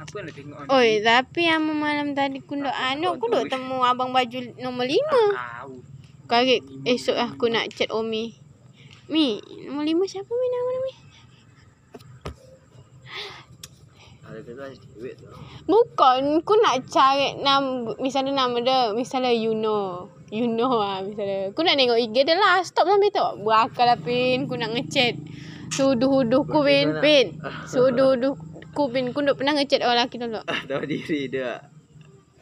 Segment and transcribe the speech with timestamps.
[0.00, 3.84] Apa nak tengok on Oi, tapi yang malam tadi aku duk anu, aku duk temu
[3.84, 5.24] abang baju nombor lima.
[5.36, 5.76] Tahu.
[6.24, 8.32] Kaget esok aku nak chat Omi.
[9.12, 9.36] Mi,
[9.68, 10.94] nombor lima siapa Mi nama Mi?
[15.68, 20.08] Bukan, aku nak cari nama, misalnya nama dia, misalnya you know.
[20.30, 21.50] You know lah, misalnya.
[21.50, 23.20] Aku nak tengok IG dia lah, stop sampai tu.
[23.42, 24.46] Berakal lah, Pin.
[24.46, 25.18] Aku nak ngechat.
[25.74, 27.02] Suduh-huduh ku, Pin.
[27.02, 27.34] Pin.
[27.74, 29.10] Suduh-huduh ku, Pin.
[29.10, 30.28] Aku duk pernah ngechat orang lelaki tu.
[30.30, 31.60] Tahu diri dia.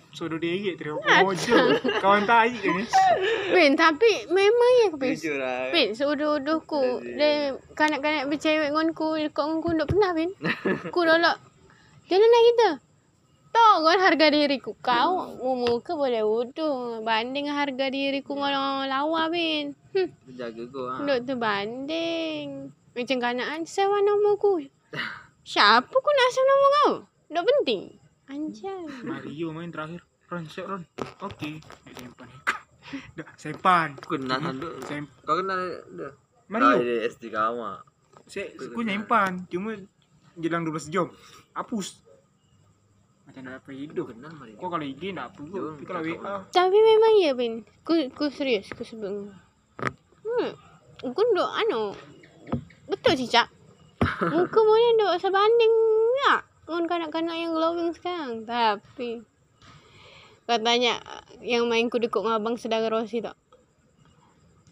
[0.09, 0.99] Suruh dia irit tu.
[0.99, 1.57] Mojo.
[2.03, 2.85] Kawan tai ke ni?
[3.55, 5.13] Pin, tapi memang ya, Pin.
[5.15, 5.71] Jujur lah.
[5.71, 6.99] Pin, suduh-huduh ku.
[7.05, 9.15] Dia kanak-kanak bercewek dengan ku.
[9.15, 10.31] Dekat dengan ku, duk pernah, Pin.
[10.95, 11.39] Ku tolak.
[12.09, 12.71] Jalan lah kita.
[13.49, 14.73] Tahu kan harga diriku.
[14.81, 17.05] Kau muka boleh wudu.
[17.05, 19.77] Banding harga diriku dengan lawa, Bin.
[19.93, 20.09] Hmm.
[20.35, 21.05] Jaga kau ha.
[21.05, 22.75] Duk tu banding.
[22.97, 24.59] Macam kanaan sewa nama ku.
[25.49, 26.93] Siapa ku nak sewa nama kau?
[27.33, 27.97] Duk penting.
[28.29, 28.85] Anjay.
[29.01, 30.05] Mario main terakhir.
[30.29, 30.85] Ron, siap Ron.
[31.25, 31.57] Okey.
[31.89, 32.29] Nak simpan.
[33.17, 33.89] Dah, simpan.
[33.97, 34.77] Aku kenal sanduk.
[34.85, 35.57] Sim- Kau kenal
[35.89, 36.05] dia?
[36.05, 36.13] Ah,
[36.53, 36.85] Mario.
[36.85, 37.81] dia SD kawan.
[38.29, 39.49] Saya aku simpan.
[39.49, 39.73] Cuma
[40.37, 41.09] jelang 12 jam.
[41.57, 42.05] Hapus.
[43.25, 44.13] Macam nak dapat hidup.
[44.13, 44.61] Kenal Mario.
[44.61, 46.35] Kau kalau IG nak apa Jom, Tapi kalau tak WA.
[46.53, 47.65] Tapi memang ya, Bin.
[47.89, 48.69] Ku, ku serius.
[48.77, 49.33] Ku sebut kau.
[50.29, 50.53] Hmm.
[51.09, 51.97] Ku duk anu.
[52.85, 53.58] Betul sih, Cak.
[54.35, 55.75] Muka boleh duk sebanding
[56.23, 56.41] tak?
[56.69, 58.45] Dengan kanak-kanak yang glowing sekarang.
[58.45, 59.25] Tapi.
[60.49, 60.97] Katanya
[61.45, 63.37] yang main ku dekuk dengan abang saudara Rosi tak?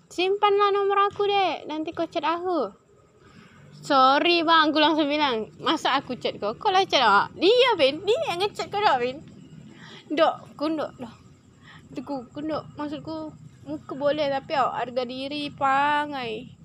[0.09, 1.69] Simpanlah nombor aku dek.
[1.69, 2.73] Nanti kau chat aku.
[3.85, 5.53] Sorry bang, aku langsung bilang.
[5.61, 6.57] Masa aku chat kau?
[6.57, 7.37] Kau lah chat tak?
[7.37, 8.03] Dia Bin.
[8.09, 9.21] Dia yang ngechat kau tak Bin?
[10.09, 11.13] Dok, kunduk dah.
[11.93, 12.65] Teku, kunduk.
[12.79, 13.35] Maksudku,
[13.69, 16.56] muka boleh tapi awak harga diri pangai.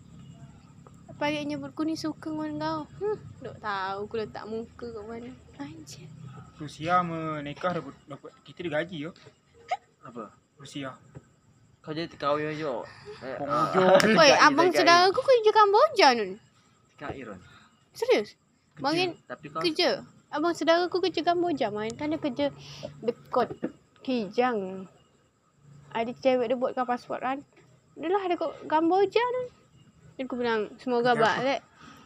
[1.22, 2.80] Pagi nyebut ku ni suka dengan kau.
[2.98, 5.30] Hmm, dok tahu aku letak muka kat mana.
[5.62, 6.10] Anjir.
[6.58, 9.12] Rusia menikah dapat, dapat kita dia gaji yo.
[10.10, 10.34] Apa?
[10.58, 10.98] Rusia.
[11.86, 12.74] Kau jadi kahwin aja.
[13.22, 13.86] Eh, Pengujo.
[14.26, 16.42] Oi, abang saudara aku kerja Kamboja nun.
[16.98, 17.38] Kak Iron.
[17.94, 18.34] Serius?
[18.82, 20.02] Bangin Tapi kau kerja.
[20.34, 21.94] Abang saudara aku kerja Kamboja man.
[22.02, 22.50] Kan dia kerja
[23.06, 23.54] dekat
[24.02, 24.90] Kijang.
[25.94, 27.46] Ada cewek dia buatkan pasport kan.
[27.94, 29.61] Dia lah dekat Kamboja nun.
[30.22, 31.30] Dan aku bilang, semoga Kerja apa?
[31.42, 31.60] balik.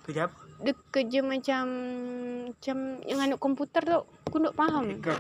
[0.08, 0.38] Kerja apa?
[0.64, 1.64] Dia kerja macam
[2.48, 4.00] macam yang anak komputer tu.
[4.32, 4.88] Aku tak faham.
[4.88, 5.20] Hacker.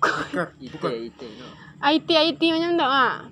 [0.00, 0.46] Hacker.
[0.56, 0.88] ite Bukan.
[0.88, 1.44] ite tu.
[1.84, 3.28] IT IT macam tu ah.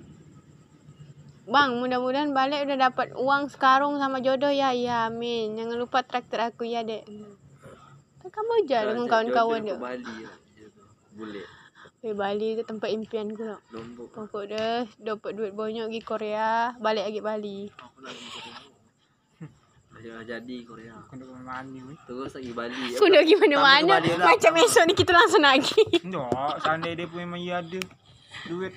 [1.49, 4.77] Bang, mudah-mudahan balik udah dapat uang sekarung sama jodoh ya.
[4.77, 5.57] Ya, amin.
[5.57, 7.01] Jangan lupa traktor aku ya, Dek.
[8.21, 9.73] Kan kamu je dengan kawan-kawan dia.
[9.81, 10.05] Bali.
[10.05, 10.37] lah.
[11.17, 11.60] Boleh.
[12.01, 13.61] Eh, Bali tu tempat impian aku nak.
[13.69, 14.09] Lombok.
[14.09, 17.59] Pokok dia dapat duit banyak pergi Korea, balik lagi Bali.
[17.77, 18.57] Aku nak pergi Korea.
[20.01, 20.97] Dah jadi Korea.
[21.05, 21.93] Kau nak main mana ni?
[22.09, 22.97] Terus lagi Bali.
[22.97, 23.93] Aku nak pergi mana-mana.
[24.01, 24.33] Lah.
[24.33, 26.01] Macam esok ni kita langsung nak pergi.
[26.01, 27.79] Tak, seandainya dia pun memang ada
[28.49, 28.73] duit.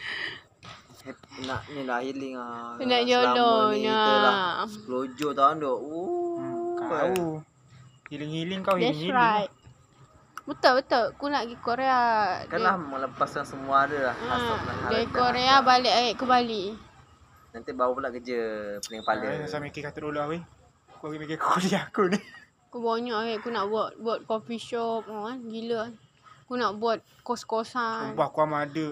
[1.48, 2.76] Nak ni lah healing ah.
[2.76, 5.56] Nak Selama jodoh, ni kita lah 10 jo tahun.
[5.64, 6.36] Oh.
[6.36, 7.40] Hmm, kau.
[8.12, 9.16] Healing-healing kau That's healing-healing.
[9.16, 9.48] right.
[10.44, 11.04] Betul betul.
[11.16, 12.00] Aku nak pergi Korea.
[12.44, 14.16] Kan lah melepaskan semua ada lah.
[14.16, 14.34] Ha,
[14.92, 15.08] dari.
[15.08, 16.64] Korea balik balik ke Bali.
[17.56, 18.38] Nanti baru pula kerja
[18.84, 19.24] pening kepala.
[19.24, 20.42] Ah, Saya mikir kata dulu lah weh.
[21.00, 22.20] Kau pergi mikir kuliah aku ni.
[22.68, 23.34] Aku banyak eh.
[23.40, 25.08] Aku nak buat buat coffee shop.
[25.08, 25.40] Oh, kan.
[25.48, 25.92] Gila kan.
[26.44, 28.12] Aku nak buat kos-kosan.
[28.12, 28.86] Sumpah aku amat ada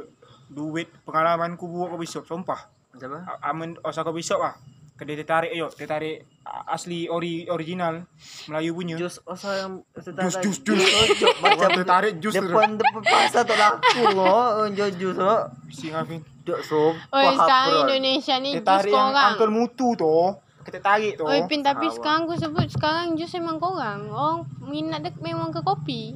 [0.48, 2.24] duit pengalaman ku buat kopi shop.
[2.24, 2.64] Sumpah.
[2.96, 3.20] Macam apa?
[3.28, 4.56] A- Aman osah kopi shop lah.
[5.02, 8.06] Kedai dia tarik yo, dia tarik a- asli ori original
[8.46, 8.94] Melayu punya.
[8.94, 10.78] Jus osa yang Jus, jus, jus.
[10.78, 12.38] Cocok macam Dia tarik jus tu.
[12.38, 15.50] depan depan pasar tak laku oh jus jus oh.
[15.74, 16.22] Sing Afin.
[16.46, 17.18] Duk sumpah.
[17.18, 17.82] Oi, sekarang.
[17.82, 19.34] Indonesia ni jus korang.
[19.34, 20.38] Uncle Mutu tu.
[20.62, 21.26] Kita tarik tu.
[21.26, 24.06] Oi, Pin, tapi sekarang aku sebut sekarang jus memang korang.
[24.06, 26.14] Orang minat dia memang ke kopi.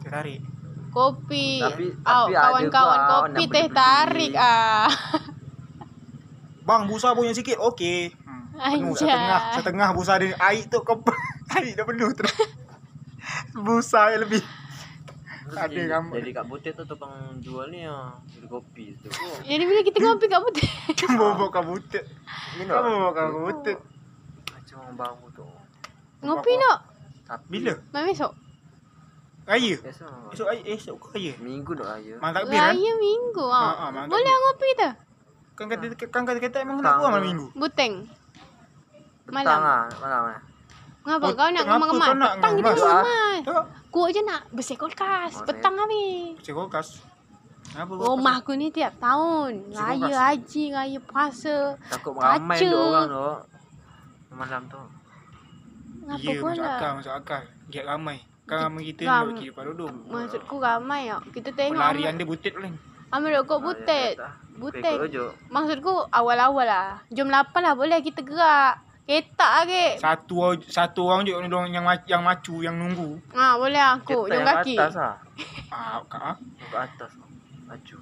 [0.00, 0.40] Dia tarik.
[0.88, 1.60] Kopi.
[1.60, 2.00] Tapi-
[2.32, 4.88] kawan-kawan kopi teh tarik ah.
[6.66, 7.62] Bang, busa punya sikit.
[7.62, 8.10] Okey.
[8.20, 8.50] Hmm.
[8.52, 9.06] Penuh Anjay.
[9.06, 9.40] setengah.
[9.54, 10.34] Setengah busa dia.
[10.42, 10.98] Air tu kau
[11.54, 12.34] air dah penuh terus.
[13.54, 14.42] busa yang lebih.
[15.46, 16.14] Terus Ada jadi- gambar.
[16.18, 18.10] Jadi kat butik tu tukang jual ni ah.
[18.26, 19.06] Jual kopi tu.
[19.08, 19.38] Oh.
[19.40, 20.68] Jadi bila kita kopi kat putih.
[20.96, 22.04] Kamu bawa kau butut.
[22.56, 23.78] Ni Kamu bawa kau butut.
[24.48, 25.46] macam orang baru tu.
[26.18, 26.78] Ngopi nak?
[27.22, 27.72] Tapi Bila?
[27.92, 28.32] Mai besok.
[29.46, 29.74] Raya.
[29.78, 30.10] Esok
[30.42, 30.62] raya.
[30.66, 31.32] Esok raya.
[31.38, 32.14] Minggu nak raya.
[32.18, 32.74] Malam takbir kan?
[32.74, 33.90] Raya minggu Ha, ha, ah.
[33.94, 34.90] malam Boleh ngopi tu?
[35.56, 37.46] Kan kata kan kata kata emang nak buang malam minggu.
[37.56, 38.04] Buteng.
[39.24, 39.58] Petang Malam.
[39.58, 40.40] ah, malam ah.
[41.06, 43.40] Ngapa Oh, kau nak kau nak Petang kita ngemas.
[43.42, 43.64] Tak.
[43.88, 45.32] Ku je nak bersih kulkas.
[45.34, 46.36] Oh, Petang habis.
[46.44, 46.88] Cik kulkas.
[47.72, 48.14] Apa kau?
[48.14, 49.66] Rumah aku ni tiap tahun.
[49.66, 51.56] Bersih Raya haji, raya puasa.
[51.88, 53.28] Takut ramai tu orang tu.
[54.36, 54.80] Malam tu.
[56.06, 57.42] Ngapa Ya, masuk akal, masuk akal.
[57.66, 58.18] Giat ramai.
[58.46, 59.94] Kan ramai kita Ram- duduk kiri Pak Dudung.
[60.06, 61.18] Maksudku ramai tau.
[61.34, 62.74] Kita tengok Pelarian dia butit paling.
[63.10, 63.58] Ramai duk kot
[64.58, 65.30] ujuk.
[65.46, 66.88] Maksudku awal-awal lah.
[67.08, 68.74] Jom 8 lah boleh kita gerak.
[69.06, 69.86] Ketak lagi.
[69.96, 73.22] Satu orang- satu orang je orang yang ma- yang macu yang nunggu.
[73.30, 74.26] Ha boleh aku.
[74.26, 74.74] Kita Jom yang kaki.
[74.74, 75.14] atas lah.
[75.70, 76.36] Ah, kak ah.
[76.66, 77.10] Ke atas.
[77.62, 77.96] Maju.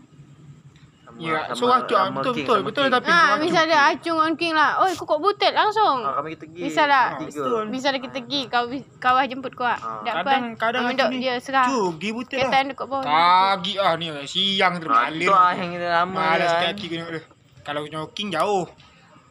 [1.16, 2.92] Ya, so acu ah, sama betul king, betul sama betul king.
[2.92, 3.70] tapi Ha, tu misal acu.
[3.70, 4.70] dia acung on king lah.
[4.78, 6.02] Oi, kau kok butet langsung.
[6.02, 6.62] Ah, kami kita pergi.
[6.64, 7.06] Misal lah.
[7.16, 7.62] Betul.
[7.68, 8.64] Misal kita pergi kau
[8.98, 9.76] kau jemput kau ah.
[9.76, 10.02] Ah.
[10.02, 10.30] Tak apa.
[10.58, 11.66] Kadang- kadang dia serah.
[11.66, 12.58] Cu, pergi butit Kereta lah.
[12.58, 13.04] yang dekat bawah.
[13.04, 15.22] Pagi ah ni siang Ah, terbalik.
[15.22, 16.70] tu ah yang kita lama Malas kan.
[16.72, 17.22] aku tengok dia.
[17.62, 18.64] Kalau jogging jauh.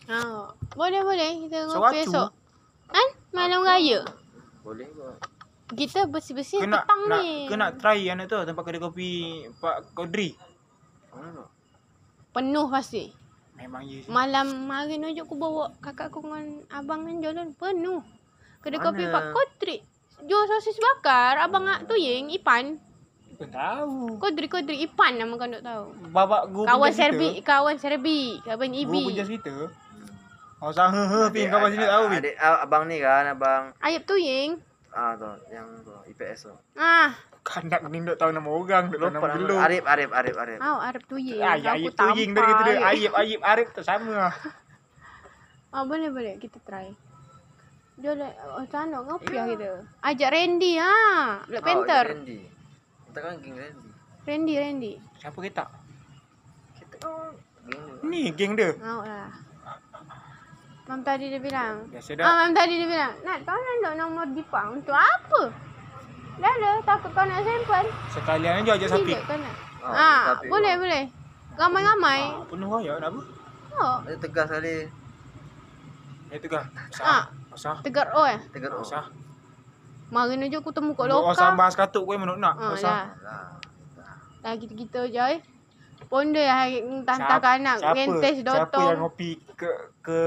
[0.05, 0.17] Ha.
[0.73, 2.29] Boleh boleh kita So, ngopi esok.
[2.87, 3.07] Kan?
[3.29, 3.99] Malam raya.
[4.61, 5.19] Boleh kot.
[5.69, 7.43] Kita bersih-bersih Kena petang nak ni.
[7.45, 9.09] kena try anak tu tempat kedai kopi
[9.53, 10.31] Pak Kodri.
[11.09, 11.45] Mana tu?
[12.33, 13.13] Penuh pasti.
[13.53, 14.01] Memang ye.
[14.09, 18.01] Malam hari ni aku bawa kakak aku dengan abang kan jalan penuh.
[18.59, 18.85] Kedai Mana?
[18.89, 19.77] kopi Pak Kodri.
[20.23, 22.79] Jual sosis bakar, abang ak tu yang Ipan.
[23.29, 24.17] Bukan tahu.
[24.17, 25.85] Kodri Kodri Ipan nama kau tak tahu.
[26.09, 26.91] Babak guru Kawan.
[26.91, 29.01] Serbi, kawan Serbi, kawan Ibi.
[29.05, 29.53] punya cerita.
[30.63, 32.23] Oh sah he he pin kau masih tahu pin.
[32.23, 34.57] Adik, ah, abang ni kan, abang Ayub tu yang.
[34.89, 36.53] ah tu, yang tu, IPS tu.
[36.73, 37.11] Ah,
[37.53, 39.55] Kandak ni dok tahu nama orang, dok tahu Lupa nama gelu.
[39.55, 40.57] Arif, Arif, Arif, Arif.
[40.57, 41.37] oh Arab tu yang.
[41.43, 42.77] Ah, ya, Ayib tu ying dari kita dia.
[42.83, 44.35] Ayib Ayib Arif tu sama lah.
[45.69, 46.93] Ah, boleh boleh kita try.
[47.95, 49.81] Dia le oh, sana ngopi lah kita.
[50.01, 51.41] Ajak Randy ah.
[51.43, 52.05] Black Oh, Panther.
[52.11, 52.39] Randy.
[53.03, 53.89] Kita kan geng Randy.
[54.23, 54.93] Randy Randy.
[55.17, 55.65] Siapa kita?
[56.77, 57.33] Kita kan
[57.63, 58.01] geng dia.
[58.03, 58.69] Ni geng dia.
[58.77, 59.33] Mau lah.
[60.83, 61.89] Mam tadi dia bilang.
[61.89, 62.33] Biasa Ah, dah.
[62.39, 65.41] mam tadi dia bilang, "Nak kau nak nak nomor Dipa untuk apa?"
[66.35, 67.85] Dah lah, takut kau nak simpan.
[68.09, 69.11] Sekalian aja ajak sapi.
[69.13, 69.55] Nak.
[69.79, 70.81] Ah, Ah, sapi boleh kau.
[70.81, 71.03] boleh.
[71.53, 72.19] Ramai-ramai.
[72.25, 73.21] Ah, penuh raya nak apa?
[73.75, 74.77] Oh, Dia tegas sekali.
[76.29, 76.65] Eh tu kah?
[76.65, 76.89] Ah.
[76.89, 77.23] Sah.
[77.55, 77.77] Sah.
[77.81, 78.41] tegar oh ya.
[78.49, 78.69] Tegas.
[78.71, 78.81] Oh.
[78.81, 79.05] Sah.
[80.09, 81.33] Mari ni je aku temu kat Oh lokal.
[81.35, 82.53] sambal katuk kau menuk nak.
[82.55, 83.13] Ah, Oh sah.
[83.19, 83.49] lah.
[83.95, 84.17] Lah.
[84.41, 85.41] Dah kita-kita je eh.
[86.03, 88.97] Ponde hari tantang Siapa- anak siapa- ngentes Siapa yang dotong.
[88.99, 89.69] ngopi ke
[90.01, 90.19] ke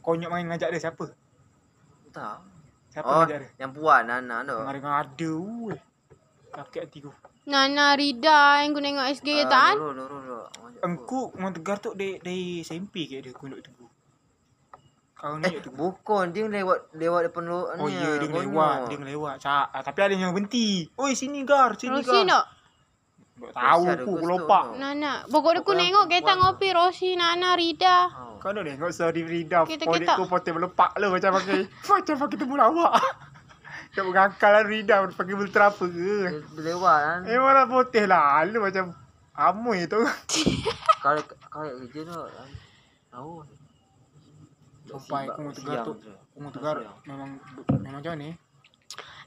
[0.00, 1.04] konyok main ngajak dia siapa?
[2.10, 2.36] Tak.
[2.96, 3.44] Siapa Oh, dia?
[3.54, 4.56] yang puan Nana tu.
[4.56, 5.80] Mari ngada weh.
[6.48, 7.12] Sakit hati ku.
[7.44, 9.72] Nana Rida yang aku tengok SG Ah, tak?
[9.76, 10.40] Dulu, dulu, dulu.
[10.80, 13.86] Engku orang tegar tu dari dari SMP ke dia aku duduk tunggu.
[15.12, 15.76] Kau ni Eh, tunggu.
[15.92, 16.32] bukan.
[16.32, 17.60] Dia lewat lewat depan lu.
[17.68, 19.36] Oh ya dia lewat, dia lewat.
[19.44, 20.88] Ah, tapi ada yang berhenti.
[20.90, 22.24] Oi sini gar, sini gar.
[22.24, 22.24] tak?
[22.26, 22.44] Tak
[23.36, 24.64] tahu aku kelopak.
[24.76, 25.12] Nana.
[25.28, 26.40] Pokok aku tengok aku kita buat.
[26.40, 27.98] ngopi Rosi, Nana, Rida.
[28.08, 28.36] Oh.
[28.36, 29.64] Kau dah tengok sorry Frida.
[29.64, 32.92] Kita- Podik kita- ku potek melepak lu macam pakai macam pakai temu lawak.
[33.92, 35.90] Dia berangkal lah Rida pakai ultra apa ke.
[35.90, 37.20] Dia, dia lewat kan.
[37.24, 38.92] Eh mana putih lah lu macam
[39.32, 40.00] amoy tu.
[41.04, 42.16] Kalau kalau kerja tu.
[43.08, 43.32] Tahu.
[44.86, 45.92] Sampai aku mau tegar tu.
[45.96, 47.30] Aku mau tegar memang
[47.78, 48.30] memang macam ni.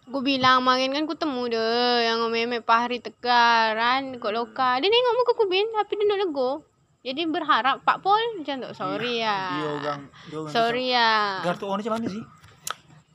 [0.08, 1.66] Aku bilang marin kan aku temu dia
[2.08, 4.80] yang memek Pahri tegar kan kat lokal.
[4.80, 6.52] Dia tengok muka aku bin tapi dia nak lego.
[7.00, 8.70] Jadi berharap Pak Pol macam tu.
[8.76, 9.72] Sorry Dia lah.
[9.80, 11.44] orang dia orang Sorry lah.
[11.44, 12.24] Tegar tu orang macam mana sih?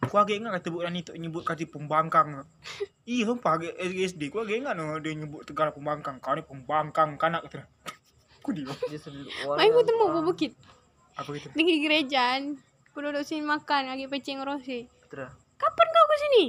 [0.04, 2.44] Aku agak ingat kata bukan ni tu nyebut kata pembangkang.
[3.10, 4.32] Ih, sumpah agak SD.
[4.32, 6.20] Aku agak ingat no, dia nyebut tegar pembangkang.
[6.20, 7.64] Kau ni pembangkang kanak kata.
[8.40, 8.68] Aku dia.
[8.68, 9.00] Dia.
[9.56, 10.52] Main aku temu bukit.
[11.16, 11.48] Apa gitu?
[11.56, 12.60] Tinggi gerejaan.
[12.92, 14.84] Aku duduk sini makan lagi pecing Rosi.
[15.08, 15.32] Terus.
[15.56, 16.44] Kapan kau ke sini?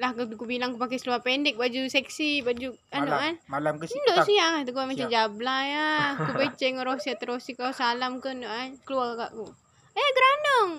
[0.00, 3.34] Lah aku, aku bilang aku pakai seluar pendek, baju seksi, baju anu kan.
[3.46, 4.24] Malam, ke Duduk petang?
[4.24, 5.12] siang tu kau macam Siang.
[5.12, 6.16] jablay ah.
[6.16, 8.68] Aku beceng Rosi terus kau salam ke nak kan.
[8.82, 9.44] Keluar kat aku.
[9.92, 10.70] Eh gerandong.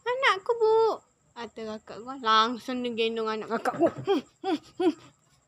[0.00, 0.74] Anakku bu.
[1.32, 3.86] Kata kakak kau langsung dia gendong anak kakak aku.
[4.06, 4.92] Hmm, hmm, hmm.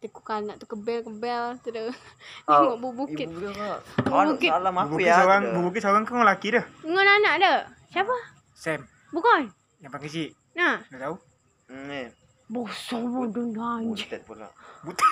[0.00, 1.94] Tekuk anak tu kebel-kebel terus.
[2.50, 3.22] Tengok bu bukit.
[3.24, 3.78] Ibu dia kak.
[4.02, 4.50] Bu Oh, bukit.
[4.50, 5.14] salam aku Bukit ya.
[5.16, 5.58] seorang, kata.
[5.62, 6.64] bukit seorang kan orang lelaki dah.
[6.80, 7.54] Dengan anak dia.
[7.88, 8.16] Siapa?
[8.52, 9.42] Sam, Bukan.
[9.78, 10.28] yang pakai kecil.
[10.52, 10.82] Nah.
[10.88, 11.16] Dah tahu?
[11.68, 12.10] Hmm,
[12.52, 12.60] Ni.
[12.60, 13.96] Bosok bodoh anjing.
[13.96, 14.48] Butet pula.
[14.84, 15.08] Butet.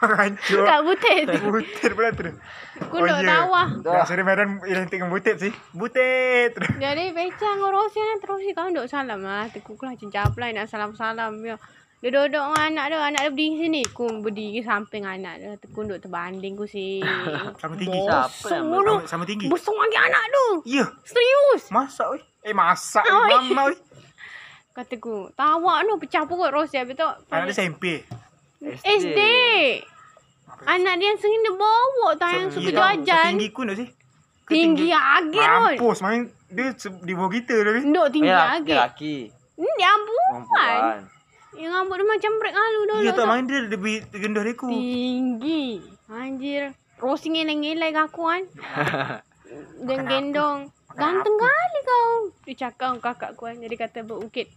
[0.00, 0.64] Hancur.
[0.64, 1.26] Kak butet.
[1.36, 2.32] Butet pula tu.
[2.80, 3.28] Aku Oh, nak ya.
[3.28, 3.62] tawa.
[3.76, 5.52] Nak seri medan identik dengan butet sih.
[5.76, 6.56] Butet.
[6.56, 9.52] Jadi becang Rosi kan terus kau duk salam lah.
[9.52, 11.36] Tekuk lah macam jablay nak salam-salam.
[11.44, 11.60] Ya.
[12.02, 12.98] Dia duduk dengan anak dia.
[12.98, 13.82] Anak dia berdiri sini.
[13.92, 15.52] Ku berdiri samping anak dia.
[15.60, 17.04] Tekuk duk terbanding ku si.
[17.60, 18.00] Sama tinggi.
[18.00, 18.26] Bodoh.
[18.32, 19.46] Sama, sama tinggi.
[19.52, 20.46] Besar lagi anak tu.
[20.72, 20.88] Ya.
[21.04, 21.68] Serius.
[21.68, 22.20] Masak oi.
[22.42, 23.28] Eh masak oi.
[23.52, 23.76] Mama oi.
[24.72, 25.28] Kata ku.
[25.36, 25.94] Tawa tu.
[26.00, 26.80] Pecah perut Rosi.
[26.80, 27.08] Habis tu.
[27.28, 27.84] Anak dia SMP.
[28.62, 29.20] SD.
[30.64, 32.08] Anak dia yang sering dia bawa.
[32.16, 33.30] Tak yang suka jajan.
[33.36, 33.88] Tinggi ku nak sih.
[34.48, 35.64] Tinggi agak tu.
[35.80, 37.80] Mampus main dia di bawah kita tapi.
[37.88, 38.78] Duk tinggi dia agak.
[38.92, 39.16] laki.
[39.60, 40.40] Ni dia perempuan.
[40.40, 41.00] Perempuan.
[41.52, 43.04] Yang rambut dia macam break halu dulu.
[43.04, 43.28] Ya tak tu.
[43.28, 44.68] main dia lebih rendah dari aku.
[44.72, 45.64] Tinggi.
[46.08, 46.62] Anjir.
[46.96, 48.42] Rosi ngeleng-ngeleng kat aku kan.
[49.86, 50.58] Dan gendong.
[50.92, 52.12] Ganteng kali kau.
[52.44, 53.56] Dia cakap kakak aku kan.
[53.60, 54.48] Jadi kata bukit.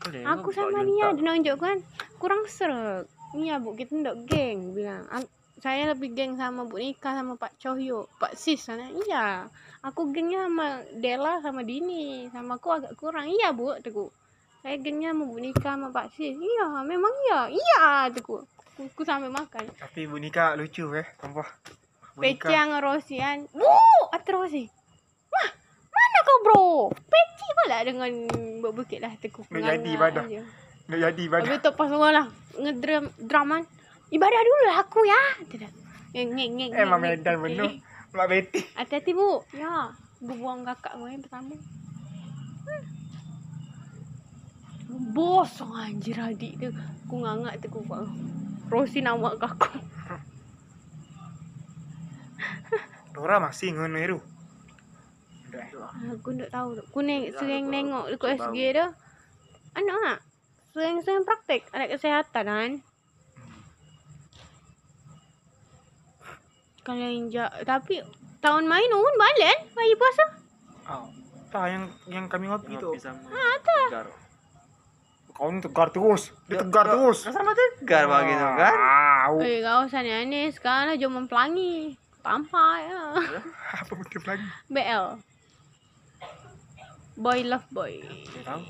[0.00, 1.16] Boleh Aku sama dia junta.
[1.16, 1.76] dia nunjuk kan
[2.16, 3.04] kurang serak.
[3.36, 5.04] Iya bu kita ndok geng bilang.
[5.60, 8.88] Saya lebih geng sama Bu Nika sama Pak Cohyo, Pak Sis sana.
[8.88, 9.44] Iya.
[9.84, 13.28] Aku gengnya sama Dela sama Dini, sama aku agak kurang.
[13.28, 14.08] Iya bu, teku.
[14.64, 16.32] Saya gengnya sama Bu Nika sama Pak Sis.
[16.32, 17.40] Iya, memang iya.
[17.52, 18.40] Iya, teku.
[18.40, 19.68] Aku, aku sampai makan.
[19.76, 21.04] Tapi Bu Nika lucu eh.
[22.16, 23.44] Peci yang Rosian.
[23.52, 23.68] Bu,
[24.16, 24.64] Atrosi.
[26.10, 26.90] Mana kau bro?
[27.06, 28.10] Peci pula dengan
[28.58, 29.46] Buat bukit lah teku.
[29.46, 30.24] Nak jadi ibadah.
[30.26, 30.42] aja.
[30.90, 31.46] Nak jadi ibadah.
[31.46, 32.26] Habis tu pas orang lah
[32.58, 33.62] ngedram draman.
[34.10, 35.22] Ibadah dulu lah aku ya.
[35.46, 35.70] Tidak.
[36.18, 36.72] Ngeng ngeng ngeng.
[36.74, 37.70] Emang ngeng, medan penuh.
[38.10, 38.60] Mak Betty.
[38.74, 39.46] Hati-hati bu.
[39.54, 39.94] Ya.
[40.18, 41.54] Bu buang kakak gue yang pertama.
[42.66, 42.82] Hmm.
[45.14, 46.74] Bosong anjir adik tu.
[47.06, 48.10] Aku ngangak tu aku.
[48.66, 49.78] Rosi nama aku.
[53.14, 54.18] Dora masih ngono itu.
[56.14, 56.68] Aku tak tahu.
[56.76, 58.86] Aku neng, sering aku- nengok dekat SG tu.
[59.74, 60.18] Anak ah.
[60.70, 62.70] Sering-sering praktek anak kesihatan kan.
[66.80, 68.00] Kalau ja, tapi
[68.40, 70.24] tahun main pun balik kan hari puasa.
[70.90, 71.06] Oh.
[71.50, 72.94] Tak yang yang kami ngopi tu.
[73.26, 74.06] Ah, Tegar.
[75.34, 76.30] Kau ni tegar terus.
[76.46, 77.26] Dia tegar terus.
[77.26, 78.74] Sama tegar bagi tu kan.
[79.42, 81.98] Eh kau sana ni sekarang jom pelangi.
[82.20, 83.00] Tampak ya.
[83.80, 84.46] Apa benda lagi?
[84.68, 85.04] BL.
[87.20, 88.00] Boy love boy.
[88.32, 88.62] Tak tahu.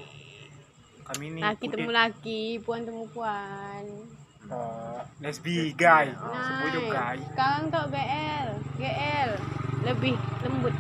[1.07, 1.71] Kami ni Laki putih.
[1.73, 3.85] temu laki, puan temu puan.
[4.51, 6.11] Oh, lesbi guy.
[6.11, 6.91] Semua tu Nice.
[6.91, 7.17] guy.
[7.31, 9.31] Sekarang tak BL, GL.
[9.87, 10.75] Lebih lembut.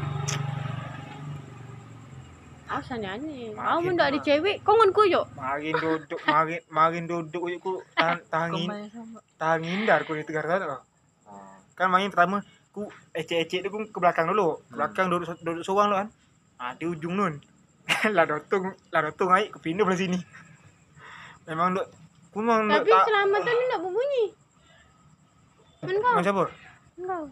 [2.67, 3.51] Asal ni.
[3.53, 5.27] Kau pun tak ada cewek, kau ngon kuyuk.
[5.35, 9.19] Marin duduk, marin marin duduk je ku tahan tahan, Kau ngin, main sama.
[9.35, 10.83] tahan ngindar ku di tegar tak.
[11.27, 11.55] Oh.
[11.75, 14.63] Kan main pertama ku ecek-ecek tu ku ke belakang dulu.
[14.67, 16.09] Ke belakang duduk duduk seorang tu kan.
[16.59, 17.35] Ah di ujung nun.
[18.17, 20.19] lah dotung, lah dotung aik ke pindah belah sini.
[21.49, 21.87] Memang duk
[22.37, 24.25] memang duk Tapi tak selamatan ni tak berbunyi.
[25.81, 26.15] Mana kau?
[26.15, 26.45] Macam apa?
[27.01, 27.25] Kau.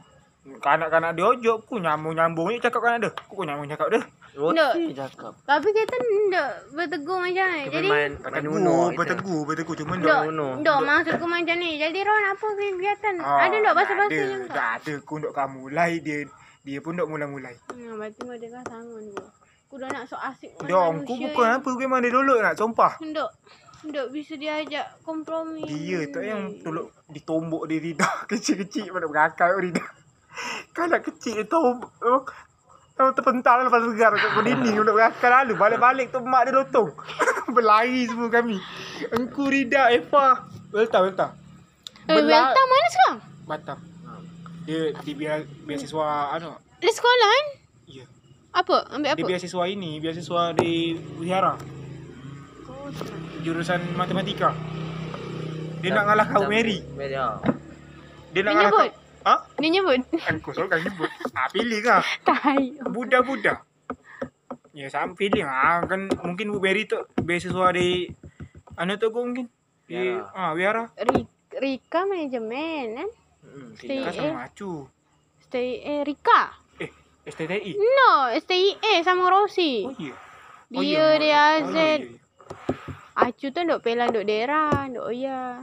[0.48, 3.10] Kanak-kanak dia ojok ku nyambung-nyambung je cakap kan ada.
[3.28, 4.00] Ku nyambung cakap dia.
[4.38, 5.32] Roti cakap.
[5.44, 5.98] Tapi kita
[6.30, 7.62] tak bertegur macam ni.
[7.68, 7.88] Jadi.
[8.22, 10.48] Bertegur, bertegur, bertegur cuma tak, duk Uno.
[10.62, 11.70] tak maksudku macam ni.
[11.76, 13.14] Jadi Ron apa kegiatan?
[13.20, 14.44] Ah, ada tak bahasa-bahasa yang?
[14.48, 16.24] Tak ada ku duk kamu mulai dia
[16.62, 17.54] dia pun duk mulai-mulai.
[17.72, 19.37] Hmm, berarti mereka bu.
[19.68, 22.56] Aku dah nak sok asik dengan ku manusia bukan apa ku memang dia dulu nak
[22.56, 22.96] sumpah.
[23.04, 23.30] Ndok.
[23.84, 25.60] Ndok bisa diajak kompromi.
[25.68, 29.84] Dia tu yang tolok ditombok dia lidah kecil-kecil pada berakal lidah.
[30.72, 32.24] Kalau kecil dia tombok oh,
[32.96, 36.88] oh, terpental lepas segar kat dinding untuk berakal lalu balik-balik tu mak dia lotong.
[37.52, 38.56] Berlari semua kami.
[39.12, 41.36] Engku Rida Eva Welta Welta.
[42.08, 43.18] Eh, Welta mana sekarang?
[43.44, 43.78] Batam.
[44.64, 46.56] Dia dia biar beasiswa anu.
[46.80, 47.57] Di sekolah kan?
[48.50, 48.76] Apa?
[48.90, 49.18] Ambil apa?
[49.18, 50.72] Dia beasiswa ini, beasiswa di
[51.16, 51.54] Wihara.
[53.40, 54.50] Jurusan matematika.
[55.78, 56.82] Dia nak ngalah kau Mary.
[56.92, 57.14] Mary.
[57.14, 57.38] ah.
[58.32, 58.82] Dia nak ngalah kau.
[58.82, 58.92] nyebut?
[59.20, 59.34] Ha?
[59.56, 60.00] Dia nyebut.
[60.26, 61.10] Aku selalu kan sebut.
[61.32, 62.02] Ah, pilih kah?
[62.26, 62.64] Tai.
[62.84, 63.62] Budak-budak.
[64.72, 65.42] Ya, sama pilih.
[65.42, 68.10] Ah, kan mungkin Bu Mary tu beasiswa di
[68.74, 69.46] anu tu aku mungkin.
[69.84, 69.96] Di
[70.34, 70.90] ah Wihara.
[70.98, 73.08] Ri- Rika manajemen kan?
[73.40, 74.26] Hmm, Stay- Kan tidak.
[74.26, 74.72] sama acu.
[75.40, 76.42] Stay eh Rika.
[77.28, 77.76] Eh, STTI.
[77.76, 79.84] No, STIA sama Rosi.
[79.84, 80.16] Oh iya.
[80.72, 81.76] Dia oh, dia oh, AZ.
[81.76, 82.16] iya, iya.
[83.28, 85.60] Acu tu duk pelan duk daerah, duk ya.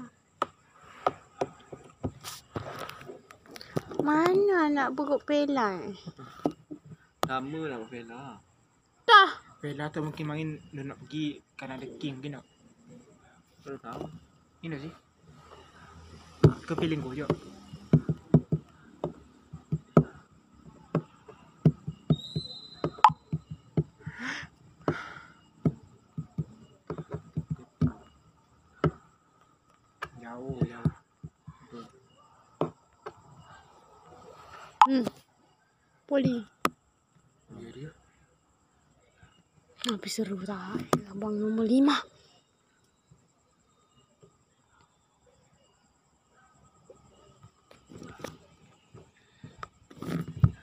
[4.06, 5.98] Mana nak buruk pelan?
[7.26, 8.38] Lama lah Bella.
[9.02, 9.32] Dah.
[9.58, 12.46] Bella tu mungkin main dia nak pergi Canada King mungkin tak?
[13.66, 14.04] Baru tahu.
[14.62, 14.94] Ini sih.
[16.70, 17.26] Kepiling kau je.
[30.22, 30.94] Jauh, jauh.
[34.86, 35.02] Hmm.
[36.16, 36.40] Poli.
[37.76, 37.92] Ya.
[39.84, 40.80] Tapi seru tak?
[41.12, 41.92] Abang nombor lima.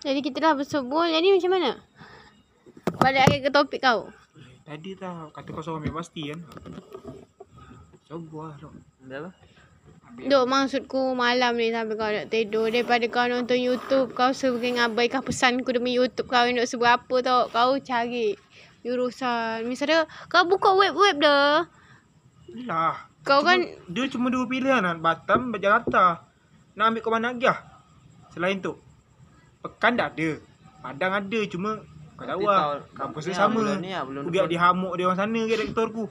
[0.01, 1.05] Jadi kita dah bersubuh.
[1.13, 1.77] Jadi macam mana?
[2.97, 4.09] Balik lagi ke topik kau.
[4.65, 6.41] Tadi tak kata kau suruh ambil pasti kan.
[8.09, 8.73] Coba lah.
[9.05, 9.31] Ambil apa?
[10.13, 15.25] Duk maksudku malam ni sampai kau nak tidur Daripada kau nonton YouTube Kau sering abaikan
[15.25, 18.37] pesanku demi YouTube kau Nak seberapa tau Kau cari
[18.85, 21.65] Urusan Misalnya Kau buka web-web dah
[22.69, 23.09] Lah.
[23.25, 24.99] Kau Cuma- kan Dia cuma dua pilihan kan.
[24.99, 26.27] Batam, Jakarta.
[26.75, 27.59] Nak ambil kau mana lagi lah.
[28.35, 28.77] Selain tu.
[29.63, 30.31] Pekan dah ada.
[30.83, 31.81] Padang ada cuma
[32.19, 32.83] kau tahu lah.
[32.93, 33.63] Kampus dia lah, sama.
[34.27, 36.11] Aku biar dihamuk dia orang sana ke rektor ku.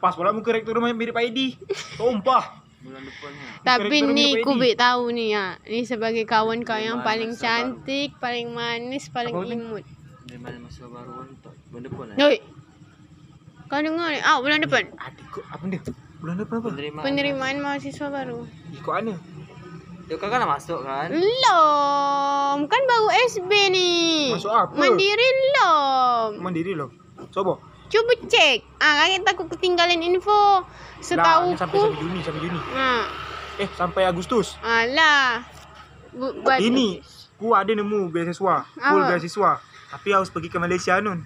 [0.00, 1.60] Pas pula muka rektor rumah mirip Pak Edi.
[2.00, 2.59] Tumpah.
[2.80, 3.44] Bulan depan ni.
[3.60, 5.60] Tapi ni dia Kubik tahu ni ya.
[5.68, 9.84] Ni sebagai kawan kau yang paling cantik, paling manis, paling Apa imut.
[10.24, 11.54] Dari mana masa baru kan tak.
[11.68, 12.16] Bulan depan lah.
[12.16, 12.38] Hoi.
[13.68, 14.20] Kau dengar ni?
[14.24, 14.84] Ah, bulan depan.
[14.96, 15.78] Adik kau apa benda?
[16.24, 16.68] Bulan depan apa?
[16.72, 17.04] Penerimaan.
[17.04, 18.38] Penerimaan mahasiswa baru.
[18.72, 19.14] Ikut mana?
[20.10, 21.08] Kau kan dah masuk kan?
[21.12, 22.56] Belum.
[22.64, 23.92] Kan baru SB ni.
[24.34, 24.72] Masuk apa?
[24.72, 26.28] Mandiri belum.
[26.40, 26.90] Mandiri loh.
[27.28, 27.60] Coba.
[27.90, 28.62] Cuba cek.
[28.78, 30.62] Ah, kakak takut ketinggalan info.
[31.00, 31.84] Setahu Lah, sampai ku.
[31.84, 32.60] sampai Juni, sampai Juni.
[32.70, 32.92] Ha.
[33.58, 34.54] Eh, sampai Agustus.
[34.60, 35.42] Alah.
[36.10, 37.02] Bu, buat Ini
[37.34, 39.10] ku ada nemu beasiswa, full Apa?
[39.10, 39.52] beasiswa.
[39.90, 41.20] Tapi harus pergi ke Malaysia nun.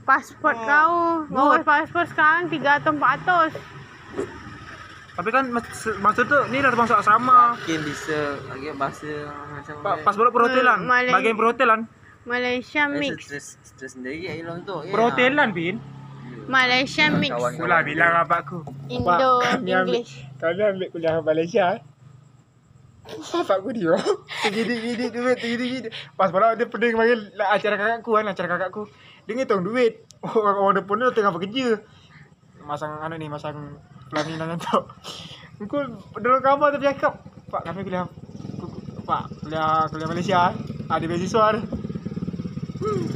[0.00, 0.66] pasport Oh.
[0.66, 0.94] kau.
[1.30, 3.54] Bawa pasport sekarang 300 400.
[5.12, 5.70] Tapi kan mas-
[6.00, 7.54] masa tu ni dah termasuk asrama.
[7.60, 9.06] Yakin bisa lagi bahasa
[9.46, 10.78] macam Pa, pas bola perhotelan.
[10.82, 11.80] Hmm, Bagian perhotelan.
[12.28, 13.26] Malaysia mix.
[13.26, 14.76] Stres, stres sendiri ya hilang tu.
[14.84, 14.92] Ya.
[14.92, 15.80] Perhotelan pin.
[16.46, 17.32] Malaysia mix.
[17.32, 18.60] Lah bilang abak aku.
[18.88, 20.26] Indo English.
[20.36, 21.64] Kau ni ambil kuliah Malaysia.
[21.76, 21.80] eh?
[23.10, 23.96] Bapak aku dia.
[24.46, 25.88] Gidi-gidi duit, gidi-gidi.
[26.14, 28.82] Pas bola dia pening panggil lah, acara kakakku kan, acara kakakku.
[29.26, 30.04] Dia ngitung duit.
[30.22, 31.80] Orang orang depan dia tengah bekerja.
[32.62, 33.80] Masang anu ni, masang
[34.12, 34.78] pelaminan tu.
[35.58, 35.76] Aku
[36.20, 38.06] dalam kamar tu cakap, Pak kami kuliah
[39.02, 40.38] Pak, kuliah kuliah Malaysia.
[40.52, 40.54] eh.
[40.86, 41.62] Ada beasiswa dia.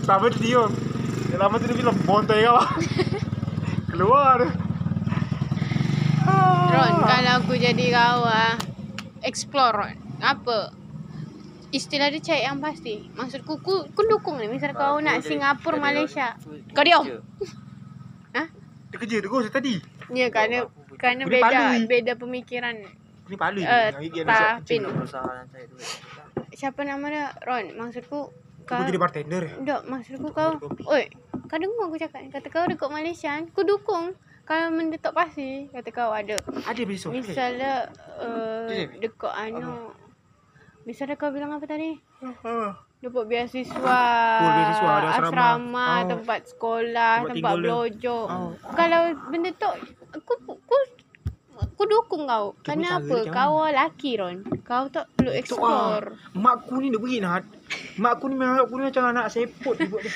[0.05, 0.71] Sama dia diam.
[1.33, 2.61] Dia lama tu dia bilang, bontai kau.
[3.91, 4.53] Keluar dia.
[6.75, 8.59] Ron, kalau aku jadi kau ah,
[9.23, 9.97] explore Ron.
[10.21, 10.75] Apa?
[11.75, 13.09] Istilah dia cari yang pasti.
[13.15, 14.47] Maksudku, ku, ku dukung ni.
[14.51, 16.37] Misal kau nak Singapura, Malaysia.
[16.75, 17.07] Kau diam.
[18.35, 18.43] Ha?
[18.91, 19.79] Dia kerja terus tadi.
[20.13, 20.69] Ya, kerana,
[21.01, 22.77] kerana beda, beda pemikiran.
[23.25, 24.23] Ni palu uh, dia.
[24.29, 24.85] tak, Pin.
[24.85, 25.09] Duit.
[26.55, 27.27] Siapa nama dia?
[27.43, 28.31] Ron, maksudku,
[28.65, 28.83] kau...
[28.85, 29.43] jadi bartender.
[29.63, 30.51] Tak, maksudku Untuk kau...
[30.93, 31.05] Oi,
[31.49, 32.21] kau dengar aku cakap.
[32.33, 34.17] Kata kau dekat Malaysia, ku dukung.
[34.45, 36.37] Kalau mendetok pasti, kata kau ada.
[36.69, 37.17] Ada besok.
[37.17, 37.89] Misalnya
[38.21, 38.69] uh,
[39.01, 39.93] dekat anu
[40.85, 41.97] Misalnya kau bilang apa tadi?
[43.01, 44.01] Dapat beasiswa,
[44.41, 45.29] beasiswa, ada asrama.
[45.29, 46.09] asrama, Oh.
[46.13, 47.65] tempat sekolah, Tempat tempat, tinggal dia.
[47.69, 48.19] belojo.
[48.29, 48.51] Oh.
[48.73, 49.69] Kalau benda tu
[50.13, 50.77] aku aku
[51.75, 52.55] aku dukung kau.
[52.63, 53.15] Cara Kenapa?
[53.19, 54.37] dia Kau laki Ron.
[54.63, 55.41] Kau tak perlu Tu ah.
[55.43, 56.07] explore.
[56.39, 57.43] Mak aku ni nak pergi nak.
[57.99, 60.15] Mak aku ni memang aku ni macam anak sepot dia buat dia.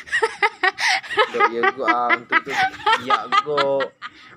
[1.29, 2.53] Dok ya gua ah untuk tu.
[3.03, 3.83] Ya gua.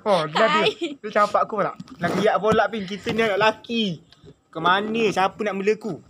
[0.01, 0.97] Oh, dah dia.
[0.97, 1.77] Dia campak aku pula.
[2.01, 2.84] Nak riak pula pin.
[2.89, 4.01] Kita ni anak lelaki.
[4.49, 5.03] Ke mana?
[5.13, 6.01] Siapa nak mela aku?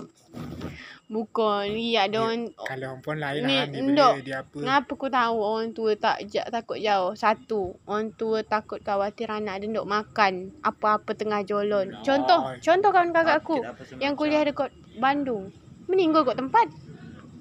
[1.11, 3.67] Bukan, ya ada orang Kalau perempuan lain Ni, lah.
[3.67, 4.57] Dia bela dia apa.
[4.63, 7.11] Ngapa aku tahu orang tua tak ja, takut jauh?
[7.19, 11.91] Satu, orang tua takut khawatir anak dia duk makan apa-apa tengah jalan.
[11.91, 12.03] Alah.
[12.07, 13.59] Contoh, contoh kawan kakak aku
[13.99, 14.71] yang kuliah dekat
[15.03, 15.51] Bandung.
[15.91, 16.71] Meninggal kat tempat.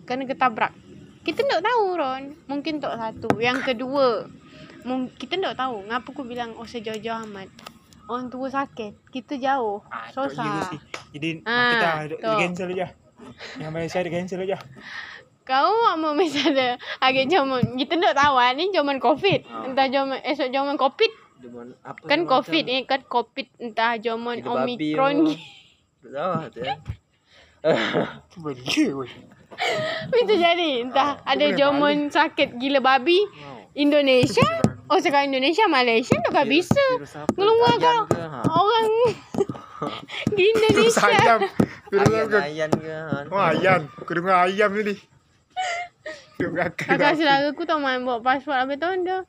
[0.02, 0.74] Kena ketabrak.
[1.22, 2.22] Kita tak tahu Ron.
[2.50, 3.38] Mungkin tak satu.
[3.38, 4.26] Yang kedua,
[5.14, 5.86] kita tak tahu.
[5.86, 7.46] Ngapa aku bilang oh sejauh-jauh amat.
[8.10, 9.14] Orang tua sakit.
[9.14, 9.78] Kita jauh.
[9.86, 10.74] Ah, Susah.
[11.14, 12.98] Jadi Ah, kita cancel aja.
[13.58, 14.58] Yang Malaysia dia cancel aja.
[15.44, 19.42] Kau mau misalnya agak zaman kita tak tahu ah, ni zaman covid.
[19.50, 19.66] Ah.
[19.66, 24.44] Entah zaman esok zaman covid buat apa kan macam- covid ni kan covid entah zaman
[24.44, 24.52] tu.
[25.24, 25.34] ni.
[26.00, 26.74] Tak tahu lah tu ya.
[28.96, 29.12] Weh.
[30.08, 33.20] Bisa jadi entah ada boleh zaman sakit gila babi.
[33.76, 34.64] Indonesia.
[34.90, 36.84] Oh sekarang Indonesia Malaysia tak bisa.
[37.36, 38.02] Ngeluar kau.
[38.08, 38.20] ke,
[39.80, 39.88] ha?
[40.36, 41.08] Di Terus Indonesia.
[41.08, 41.40] ayam.
[41.90, 42.42] Terus Ayan, ayam.
[42.44, 42.92] ayan ke?
[42.92, 43.18] ha?
[43.32, 43.80] Oh ayam.
[43.98, 44.70] Aku dengar ayam
[46.48, 46.88] belakang.
[46.96, 49.22] Kakak saudara aku tak main bawa pasport habis tahun dah.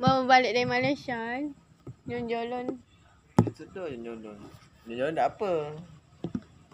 [0.00, 1.52] Bawa balik dari Malaysia kan.
[2.08, 2.80] Jalan-jalan.
[3.44, 4.32] Itu tu yang jodoh.
[4.88, 5.52] Dia jodoh tak apa.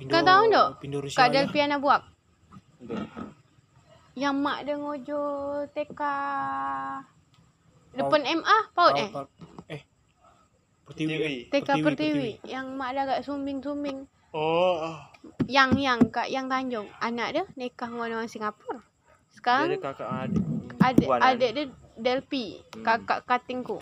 [0.07, 0.69] Kau tahu tak?
[1.15, 1.43] Kak je.
[1.43, 2.03] Delpiana buat.
[2.83, 3.07] Betul.
[4.15, 5.23] Yang mak dia ngojo
[5.75, 6.01] TK
[7.95, 9.11] Depan MA paut eh.
[10.95, 11.51] Pertiwi.
[11.51, 12.31] TK Pertiwi.
[12.47, 13.99] Yang mak dia agak sumbing-sumbing.
[14.31, 14.79] Oh.
[14.81, 15.11] ah.
[15.47, 16.87] Yang yang kat yang Tanjung.
[16.99, 18.79] Anak dia nikah dengan orang Singapura.
[18.79, 20.45] Dia Sekarang ada kakak adik.
[20.81, 21.21] adik kan?
[21.25, 22.83] adik dia Delpi, Hmm.
[22.83, 23.79] kakak katingku.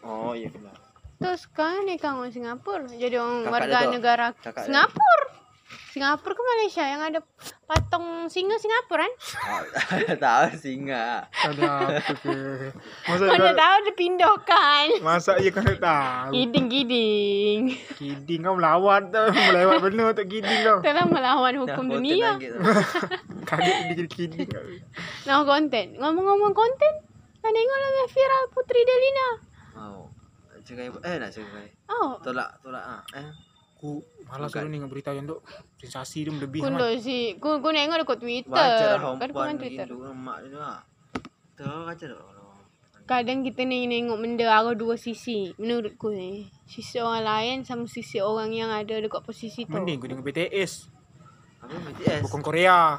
[0.00, 0.74] Oh, iya kenal.
[1.16, 2.86] Terus sekarang nikah dengan Singapura.
[2.88, 3.92] Jadi orang Kakak warga dia tu?
[3.92, 4.66] negara Kakak dia?
[4.66, 5.25] Singapura.
[5.66, 7.24] Singapura ke Malaysia yang ada
[7.64, 9.12] patung singa Singapura kan?
[10.06, 11.24] Oh, tahu singa.
[11.32, 12.36] Ada apa ke?
[13.08, 14.86] Masa Mana kau, tahu dia pindahkan.
[15.00, 16.30] masa kau tak tahu.
[16.36, 17.60] Giding-giding.
[17.96, 19.24] Kidding kau melawat tu.
[19.26, 20.78] Melawat benar untuk kidding kau.
[20.84, 22.36] Telah melawan hukum dunia.
[22.38, 22.54] tu.
[23.48, 24.62] Kaget dia jadi kidding kau.
[25.26, 25.86] Nah konten.
[25.96, 26.92] Ngomong-ngomong konten.
[27.40, 29.28] Kau tengok lah yang viral Putri Delina.
[29.74, 30.10] Mau.
[30.66, 31.68] Cerai eh nak cerai.
[31.86, 32.18] Oh.
[32.18, 33.02] Tolak, tolak ah.
[33.14, 33.45] Eh.
[33.86, 35.38] Aku malas dulu ni dengan berita yang tu.
[35.78, 36.98] Sensasi dia lebih Kundo amat.
[36.98, 37.38] si.
[37.38, 38.50] Ku, ku tengok dekat Twitter.
[38.98, 39.86] Dah Kan ku main Twitter.
[39.94, 40.82] Mak tu ah.
[41.54, 42.34] Tahu dah.
[43.06, 45.54] kadang kita ni tengok benda ada dua sisi.
[45.62, 46.50] Menurutku ni.
[46.66, 49.70] Sisi orang lain sama sisi orang yang ada dekat posisi tu.
[49.70, 50.90] Mending kau tengok BTS.
[51.62, 52.20] Apa BTS?
[52.26, 52.98] Bukan Korea.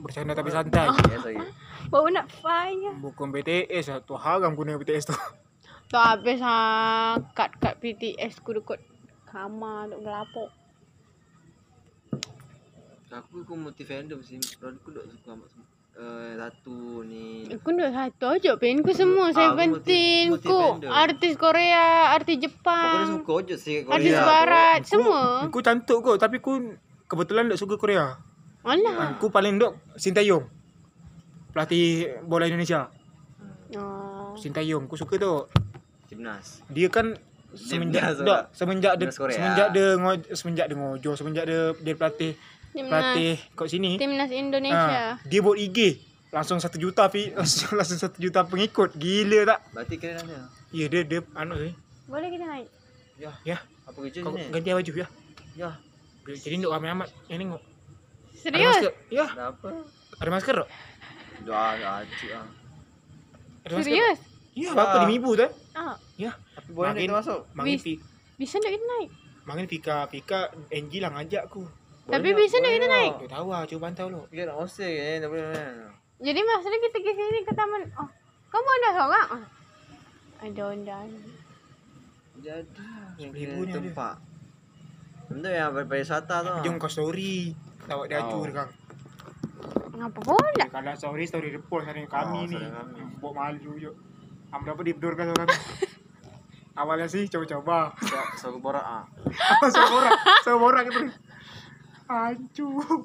[0.00, 0.88] Bercanda tapi santai.
[1.12, 1.44] BTS.
[1.92, 2.96] Baru nak fire.
[2.96, 4.00] Bukan BTS lah.
[4.00, 5.16] Tu haram guna BTS tu.
[5.92, 6.56] Tu habis ha
[7.36, 8.80] kat-kat PTS ku dekat
[9.28, 10.48] kamar duk gelapok.
[13.08, 14.36] Aku aku multi fandom sih.
[14.54, 15.66] Kalau aku duk suka amat semua.
[15.98, 17.48] Eh, satu ni.
[17.48, 19.28] Aku dah satu aja pen ku semua.
[19.28, 20.60] aku Seventeen multi- ku.
[20.86, 24.22] Artis Korea, artis Jepang, suka je sih artis Korea.
[24.22, 25.22] barat, Ku- semua.
[25.48, 26.16] Ku cantik kot.
[26.16, 28.20] Tapi ku kebetulan tak suka Korea.
[28.62, 29.16] Alah.
[29.16, 30.44] Ku paling dok Sintayong.
[31.50, 31.84] Pelatih
[32.22, 32.92] bola Indonesia.
[33.74, 34.36] Oh.
[34.36, 34.84] Sintayong.
[34.84, 35.48] Ku suka tu.
[36.06, 36.62] Timnas.
[36.68, 37.16] Dia kan
[37.60, 38.42] semenjak tak, lah.
[38.50, 39.34] semenjak dia Korea.
[39.34, 42.32] semenjak dia ngoj, semenjak dia ngojo semenjak dia dia pelatih
[42.68, 45.02] Timnas, pelatih kat sini Timnas ah, Indonesia.
[45.22, 45.78] dia buat IG
[46.28, 50.46] langsung satu juta pi langsung, langsung satu juta pengikut gila tak Berarti keren ada.
[50.70, 51.72] ya dia dia anu ni
[52.04, 52.68] Boleh kita naik?
[53.16, 53.32] Ya.
[53.42, 54.46] ya Apa kerja kau ni?
[54.46, 55.08] ganti baju ya
[55.52, 55.70] Ya.
[56.24, 58.74] jadi nduk ramai amat yang tengok ada Serius?
[58.78, 59.68] masker ya Ada apa?
[60.14, 60.68] ada masker tak
[61.40, 62.46] Doa doa acik ah.
[63.64, 64.18] ada Serius?
[64.52, 67.40] ya apa lima ibu tu eh Ah, ya Tapi boleh kita masuk.
[67.54, 68.02] Mangin Bis-
[68.34, 69.10] bisa tak kita naik?
[69.44, 71.62] Mangin Pika Pika NG lah ngajak aku
[72.04, 73.12] Tapi bisa tak kita naik?
[73.18, 75.64] Dia tahu lah cuba pantau lu Kita nak osir ke tak boleh mana.
[76.18, 77.82] Jadi maksudnya kita ke sini ke taman.
[77.94, 78.08] Oh,
[78.48, 79.26] kamu ada seorang?
[79.30, 79.44] Oh.
[80.40, 81.08] Ada undang.
[82.36, 82.64] Jadi
[83.16, 83.74] kena ni ada.
[83.78, 84.14] tempat.
[85.28, 86.52] Benda yang pariwisata tu.
[86.62, 87.52] jom kau story
[87.84, 88.70] Tawak dia acur kang
[89.92, 90.64] Ngapa pula?
[90.64, 92.56] Kalau story story report hari kami Oh, ni.
[92.56, 93.00] kami.
[93.18, 93.90] Buat malu je.
[94.48, 95.58] Am berapa dibedurkan orang kami.
[96.78, 97.90] Awalnya sih coba-coba.
[98.38, 99.02] So aku borak ah.
[99.74, 100.14] Sama orang,
[100.46, 101.02] sama orang itu.
[102.06, 103.02] Hancur.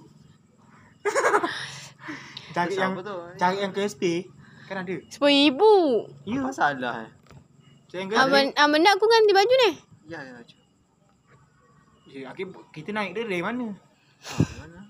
[2.53, 2.93] cari yang
[3.36, 4.29] cari yang KSP
[4.69, 4.95] kan ada.
[5.09, 5.73] Sepuluh ribu.
[6.23, 6.45] Ya.
[6.45, 7.12] Apa salah eh?
[7.89, 8.21] Cari yang KSP.
[8.29, 9.71] Aman, aman nak aku ganti baju ni?
[10.05, 10.38] Ya ya.
[12.13, 13.73] Ya, akhir kita naik dia dari mana?
[14.21, 14.81] Ah, Mana?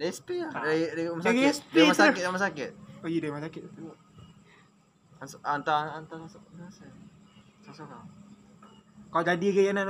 [0.00, 0.56] Dari SP lah.
[0.56, 1.52] Dari, dari rumah Dari sakit.
[1.52, 2.70] SP Dari rumah sakit, rumah sakit.
[3.04, 3.62] Oh iya dari mana sakit.
[5.20, 6.40] Hantar, hantar, hantar masuk.
[6.56, 6.99] Masuk kau.
[9.10, 9.86] Kau jadi ke yang nak